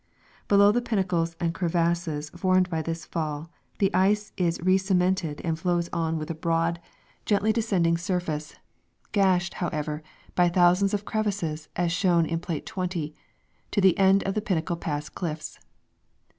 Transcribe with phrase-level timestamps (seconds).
[0.47, 5.89] Below the pinnacles and crevasses formed by this fall the ice is recemented and flows
[5.93, 6.79] on with a broad,
[7.23, 8.55] gently de Ice Falls and Ice Rapids.
[9.13, 10.01] 179 scending surface, gashed, however,
[10.35, 13.13] hy thousands of crevasses, as shown in plate 20,
[13.69, 15.59] to the end of the Pinnacle pass cliffs.